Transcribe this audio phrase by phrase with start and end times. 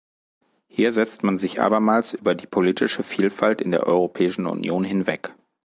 [0.67, 5.35] Hier setzt man sich abermals über die politische Vielfalt in der Europäischen Union hinweg.